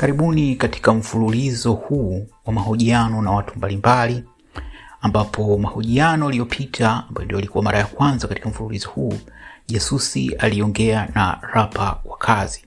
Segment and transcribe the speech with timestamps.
[0.00, 4.24] Karibuni katika mfululizo huu wa mahojiano na watu mbalimbali,
[5.00, 9.14] ambapo mahojiano aliyopita ambayo ndio ilikuwa mara ya kwanza katika mfululizo huu,
[9.68, 12.64] Jasusi aliongea na rapa wa kazi.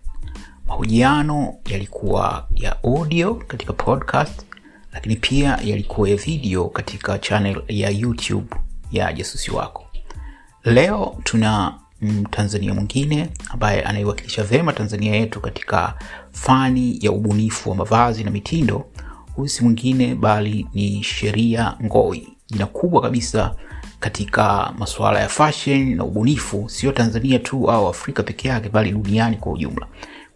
[0.68, 4.46] Mahojiano yalikuwa ya audio katika podcast,
[4.94, 8.56] lakini pia yalikuwa ya video katika channel ya YouTube
[8.92, 9.86] ya Jasusi Wako.
[10.64, 15.94] Leo tuna Mtanzania mwingine ambaye anaiwakilisha vyema Tanzania yetu katika
[16.32, 18.86] fani ya ubunifu wa mavazi na mitindo.
[19.36, 23.56] Huyu si mwingine bali ni Sheria Ngoi, jina kubwa kabisa
[24.00, 29.38] katika masuala ya fashion na ubunifu, sio Tanzania tu au Afrika peke yake, bali duniani
[29.38, 29.88] kwa ujumla.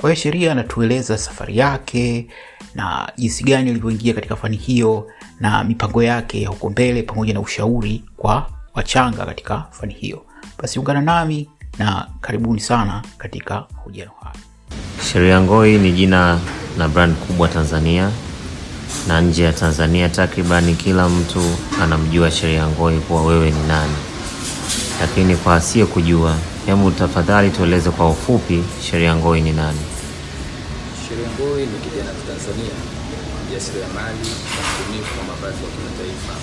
[0.02, 2.28] Kwa hiyo Sheria anatueleza safari yake
[2.76, 5.08] na jinsi gani alivyoingia katika fani hiyo
[5.40, 10.26] na mipango yake ya huko mbele, pamoja na ushauri kwa wachanga katika fani hiyo.
[10.62, 14.36] Basi ungana nami na karibuni sana katika mahojiano haya.
[15.11, 16.39] Sheria Ngoi ni jina
[16.78, 18.11] na brand kubwa Tanzania
[19.08, 20.09] na nje ya Tanzania.
[20.09, 21.42] Takribani kila mtu
[21.81, 23.95] anamjua Sheria Ngoi kuwa wewe ni nani,
[25.02, 29.80] lakini kwa asiye kujua, hebu tafadhali tueleze kwa ufupi Sheria Ngoi ni nani?
[31.09, 32.73] Sheria Ngoi ni kijana wa Tanzania,
[33.50, 36.34] mjasiriamali na mbunifu wa mavazi wa kimataifa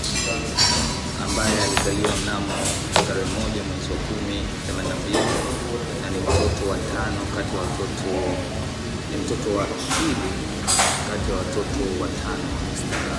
[1.26, 2.54] ambaye alizaliwa mnamo
[3.06, 5.32] tarehe moja mwezi wa kumi themanini na mbili
[6.02, 8.10] na ni mtoto wa tano kati ya watoto
[9.10, 10.28] ni mtoto wa pili
[11.08, 13.18] kati ya watoto watano Mr.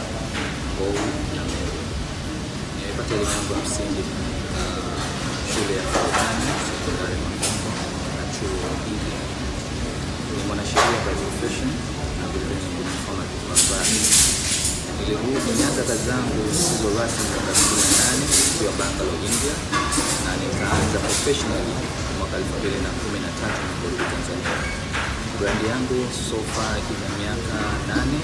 [0.71, 0.93] Mbou
[1.35, 1.79] na Mary.
[2.77, 4.03] Nimepata elimu yangu ya msingi
[4.59, 4.93] uh,
[5.51, 7.71] shule ya Forodhani sekondari Makongo
[8.17, 9.11] na chuo hili.
[10.33, 11.69] Ni mwanasheria by profession
[12.19, 12.65] na vilevile
[15.45, 19.55] ni nianza kazi zangu zisizo rasmi za na nane nikiwa Bangalore, India,
[20.25, 21.75] na nikaanza professionally
[22.17, 24.55] mwaka elfu mbili na kumi na tatu niliporudi Tanzania.
[25.39, 25.97] Brandi yangu
[26.29, 27.57] sofa ina miaka
[27.89, 28.21] nane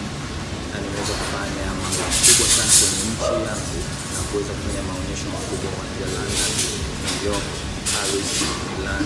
[0.71, 3.79] na nimeweza kufanya mambo makubwa sana kwenye nchi yangu
[4.15, 6.51] na kuweza kufanya maonyesho makubwa kuanzia London,
[7.03, 7.47] New York,
[7.93, 8.29] Paris,
[8.71, 9.05] Milan,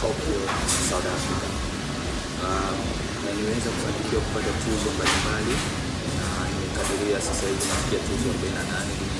[0.00, 0.38] Tokyo,
[0.88, 1.48] South Africa.
[2.44, 2.76] Um,
[3.24, 5.54] na niweza kufanikiwa kupata tuzo mbalimbali
[6.18, 9.13] na nimekadiria sasa hivi nafikia tuzo 48 dunia nzima na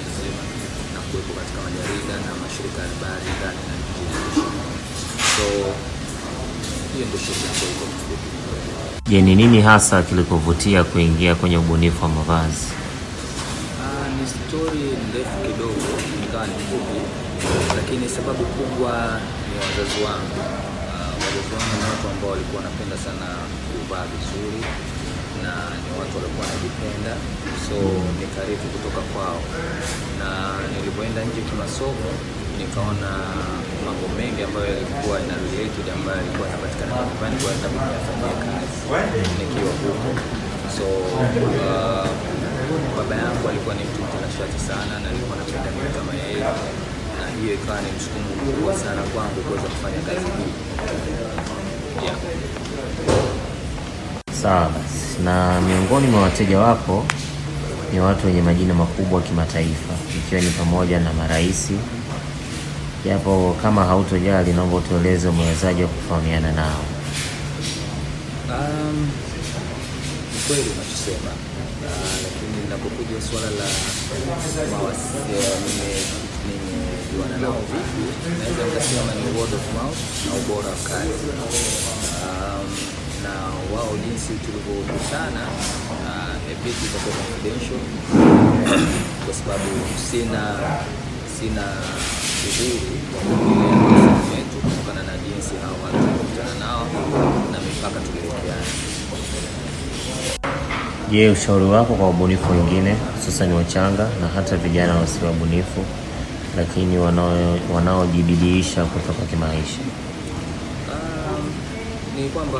[1.15, 4.45] kuwepo katika majarida na mashirika ya habari ndani na nje ya nchi.
[5.35, 5.47] So
[6.93, 8.29] hiyo ndio shida ambayo iko mfupi.
[9.11, 12.67] Je, ni nini hasa kilikuvutia kuingia kwenye ubunifu wa mavazi?
[13.85, 15.89] Uh, ni stori ndefu kidogo,
[16.25, 16.99] ikawa ni fupi,
[17.77, 18.93] lakini sababu kubwa
[19.49, 20.41] ni wazazi wangu.
[20.95, 23.27] Ah, wazazi wangu ni watu ambao walikuwa wanapenda sana
[23.71, 24.61] kuvaa vizuri
[25.45, 25.53] na
[25.85, 27.13] ni watu walikuwa wanajipenda,
[27.67, 27.77] so
[28.21, 29.41] nikarithi kutoka kwao,
[30.21, 30.29] na
[30.95, 32.09] nilipoenda nje kimasomo
[32.59, 33.11] nikaona
[33.85, 37.85] mambo mengi ambayo yalikuwa ina related ambayo yalikuwa yanapatikana nyumbani kwa sababu
[38.91, 40.11] kazi nikiwa huko
[40.77, 40.85] so
[41.15, 42.07] uh,
[42.97, 46.41] baba yangu alikuwa ni mtu mtanashati sana na alikuwa anapenda mimi kama yeye,
[47.19, 50.53] na hiyo ikawa ni msukumo mkubwa sana kwangu kuweza kufanya kazi hii
[52.05, 52.17] yeah.
[54.43, 55.23] Sawa basi.
[55.25, 57.05] Na miongoni mwa wateja wako
[57.95, 61.71] ni watu wenye majina makubwa kimataifa, ikiwa ni pamoja na marais.
[63.05, 66.85] Japo kama hautojali, naomba utueleze umewezaje wa kufahamiana nao?
[68.49, 69.11] Um,
[70.47, 71.31] kweli unachosema,
[72.25, 73.67] lakini linapokuja swala la
[74.79, 75.67] mawasiliano,
[76.47, 78.03] nimejuana nao vipi,
[78.39, 81.27] naweza nikasema ni word of mouth na ubora wa kazi.
[82.25, 82.67] Um,
[83.25, 83.33] na
[83.77, 85.45] wao jinsi tulivyokutana,
[85.91, 87.81] uh, a bit itakuwa confidential
[89.25, 89.69] kwa sababu
[90.11, 90.43] sina
[91.39, 91.65] sina
[92.49, 96.83] uhuru wa kuongelea yetu kutokana na jinsi hao watu tulikutana nao
[97.53, 98.67] na mipaka tuliwekeana.
[101.11, 105.85] Je, ushauri wako kwa wabunifu wengine hususan wachanga na hata vijana wasio wabunifu
[106.57, 109.79] lakini wanao- wanaojibidiisha kutoka kimaisha?
[110.93, 111.45] Um,
[112.23, 112.59] ni kwamba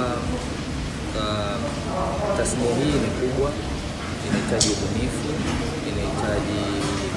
[1.21, 1.57] uh,
[2.37, 3.49] tasnia hii ni kubwa,
[4.27, 5.29] inahitaji ubunifu,
[5.91, 6.61] inahitaji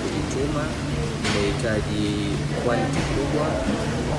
[0.02, 0.64] kujituma,
[1.28, 2.06] inahitaji
[2.64, 3.46] quality kubwa,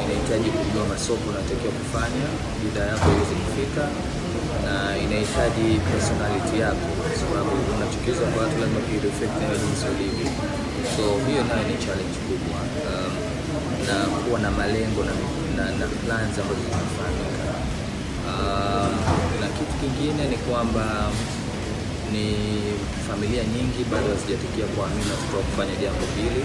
[0.05, 2.27] inahitaji kujua masoko unatakiwa kufanya
[2.61, 3.85] bidhaa yako iweze kufika,
[4.67, 10.29] na inahitaji personality yako, kwa sababu unachukizwa kwa watu lazima kireflect nayo jinsi ulivyo.
[10.95, 12.59] So hiyo nayo ni challenge kubwa
[12.89, 13.13] um,
[13.89, 15.15] na kuwa na malengo na,
[15.57, 17.53] na, na plans ambazo zinafahamika.
[18.31, 18.93] Um,
[19.59, 20.85] kitu kingine ni kwamba
[22.13, 22.27] ni
[23.09, 26.43] familia nyingi bado hazijafikia kuamini watoto wa kufanya jambo hili,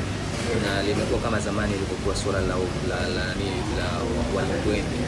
[0.64, 2.56] na limekuwa kama zamani ilivyokuwa suala la,
[2.92, 3.88] la, la, la, la
[4.36, 5.02] walimwengu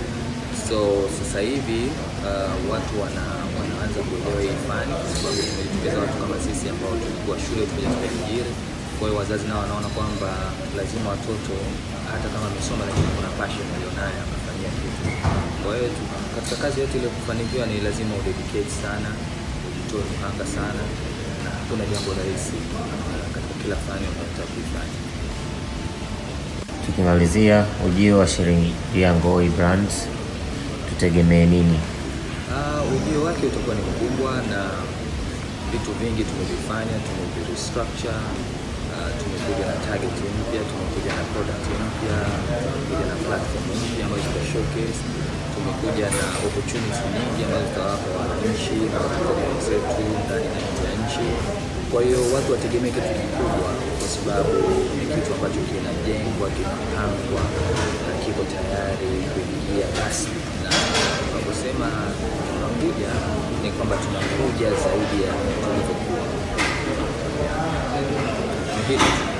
[0.69, 0.79] So
[1.19, 1.81] sasa hivi
[2.29, 3.25] uh, watu wana,
[3.57, 8.51] wanaanza kuelewa hii fani kwa sababu tumejitokeza watu kama sisi ambao tulikuwa shule tumekuja tukaajiri.
[8.97, 10.29] Kwa hiyo wazazi nao wanaona kwamba
[10.77, 11.53] lazima watoto
[12.11, 15.03] hata kama amesoma, lakini kuna passion walionayo akafanyia kitu.
[15.65, 15.89] Kwa hiyo
[16.35, 19.09] katika kazi yote ile kufanikiwa ni lazima udedicate sana,
[19.67, 20.81] ujitoe mhanga sana,
[21.43, 22.57] na hakuna jambo rahisi
[23.33, 24.97] katika kila fani unayotaka kuifanya.
[26.85, 27.55] Tukimalizia
[27.87, 29.95] ujio wa Sheria Ngoi Brands,
[30.89, 31.79] tutegemee nini?
[32.55, 34.61] Uh, ujio wake utakuwa ni mkubwa na
[35.71, 38.21] vitu vingi tumevifanya, tumevirestructure.
[38.93, 42.17] Uh, tumekuja na target mpya, tumekuja na product mpya,
[42.63, 45.01] tumekuja na platform mpya ambayo tuta showcase,
[45.55, 48.99] tumekuja na opportunity nyingi ambazo zitawapa wananchi na
[49.39, 51.27] wenzetu ndani na nje ya nchi.
[51.91, 53.69] Kwa hiyo watu wategemee kitu kikubwa,
[53.99, 54.53] kwa sababu
[54.97, 57.43] ni kitu ambacho kinajengwa, kinapangwa
[58.07, 60.69] na kiko tayari kuingia rasmi na
[61.25, 61.87] tunaposema
[62.47, 63.11] tunakuja
[63.63, 65.31] ni kwamba tunakuja zaidi ya
[65.61, 66.25] tulivyokuwa.
[68.87, 69.34] Hili.